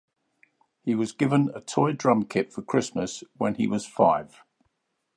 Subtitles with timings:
[0.83, 4.41] He was given a toy drum kit for Christmas when he was five.